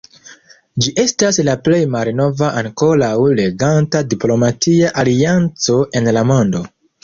Ĝi 0.85 0.93
estas 1.03 1.37
la 1.49 1.55
plej 1.67 1.81
malnova 1.97 2.49
ankoraŭ 2.63 3.11
reganta 3.43 4.03
diplomatia 4.17 4.93
alianco 5.07 5.81
en 6.01 6.15
la 6.19 6.29
mondo. 6.35 6.69